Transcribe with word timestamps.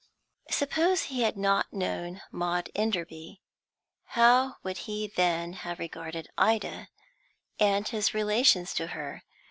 Suppose 0.49 1.03
he 1.03 1.21
had 1.21 1.37
not 1.37 1.71
known 1.71 2.21
Maud 2.31 2.71
Enderby, 2.73 3.39
how 4.05 4.55
would 4.63 4.77
he 4.89 5.05
then 5.05 5.53
have 5.53 5.77
regarded 5.77 6.27
Ida, 6.39 6.87
and 7.59 7.87
his 7.87 8.11
relations 8.15 8.73
to 8.73 8.87
her? 8.97 9.21